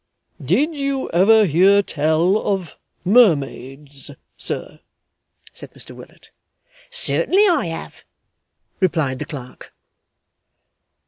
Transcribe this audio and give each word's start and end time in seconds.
'Did 0.43 0.73
you 0.73 1.11
ever 1.11 1.45
hear 1.45 1.83
tell 1.83 2.35
of 2.37 2.79
mermaids, 3.05 4.09
sir?' 4.35 4.79
said 5.53 5.71
Mr 5.75 5.91
Willet. 5.95 6.31
'Certainly 6.89 7.47
I 7.47 7.67
have,' 7.67 8.03
replied 8.79 9.19
the 9.19 9.25
clerk. 9.25 9.75